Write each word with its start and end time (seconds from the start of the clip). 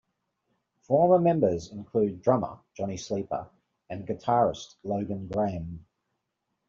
Former 0.79 1.19
members 1.19 1.71
include 1.71 2.23
drummer 2.23 2.57
Johnny 2.73 2.97
Sleeper 2.97 3.47
and 3.87 4.07
guitarist 4.07 4.73
Logan 4.83 5.27
Graham. 5.27 5.85